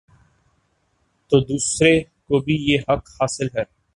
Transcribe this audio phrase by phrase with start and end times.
[1.31, 1.91] تو دوسرے
[2.03, 3.63] کو بھی یہ حق حاصل ہے۔